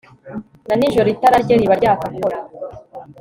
na 0.67 0.75
nijoro 0.77 1.07
itara 1.15 1.37
rye 1.43 1.55
riba 1.59 1.75
ryaka 1.79 2.03
akora 2.09 2.37